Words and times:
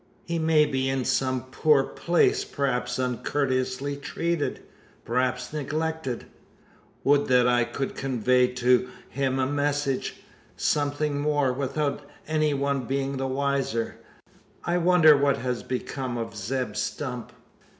He 0.25 0.39
may 0.39 0.65
be 0.65 0.89
in 0.89 1.05
some 1.05 1.43
poor 1.51 1.83
place 1.83 2.43
perhaps 2.43 2.97
uncourteously 2.97 3.97
treated 3.97 4.63
perhaps 5.05 5.53
neglected? 5.53 6.25
Would 7.03 7.27
that 7.27 7.47
I 7.47 7.65
could 7.65 7.93
convey 7.93 8.47
to 8.47 8.89
him 9.09 9.37
a 9.37 9.45
message 9.45 10.23
something 10.57 11.21
more 11.21 11.53
without 11.53 12.01
any 12.27 12.51
one 12.55 12.85
being 12.85 13.17
the 13.17 13.27
wiser! 13.27 13.97
I 14.65 14.79
wonder 14.79 15.15
what 15.15 15.37
has 15.37 15.61
become 15.61 16.17
of 16.17 16.35
Zeb 16.35 16.75
Stump?" 16.75 17.31